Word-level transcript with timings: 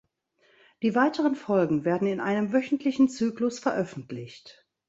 Die 0.81 0.95
weiteren 0.95 1.35
Folgen 1.35 1.85
werden 1.85 2.07
in 2.07 2.19
einem 2.19 2.51
wöchentlichen 2.53 3.07
Zyklus 3.07 3.59
veröffentlicht. 3.59 4.65